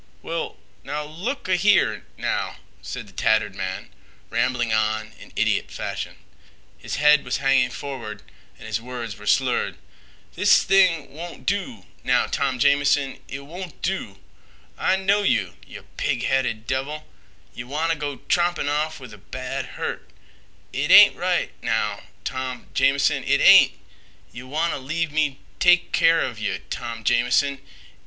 [0.23, 3.91] "Well, now look—a—here—now," said the tattered man,
[4.31, 6.15] rambling on in idiot fashion.
[6.79, 8.23] His head was hanging forward
[8.57, 9.77] and his words were slurred.
[10.33, 13.19] "This thing won't do, now, Tom Jamison.
[13.27, 14.17] It won't do.
[14.75, 17.05] I know yeh, yeh pig headed devil.
[17.53, 20.09] Yeh wanta go trompin' off with a bad hurt.
[20.73, 23.73] It ain't right—now—Tom Jamison—it ain't.
[24.33, 27.59] Yeh wanta leave me take keer of yeh, Tom Jamison.